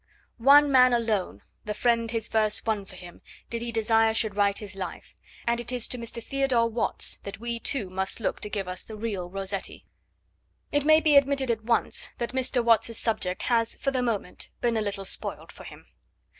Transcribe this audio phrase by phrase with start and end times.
[0.39, 4.57] One man alone, the friend his verse won for him, did he desire should write
[4.57, 6.23] his life, and it is to Mr.
[6.23, 9.85] Theodore Watts that we, too, must look to give us the real Rossetti.
[10.71, 12.65] It may be admitted at once that Mr.
[12.65, 15.85] Watts's subject has for the moment been a little spoiled for him.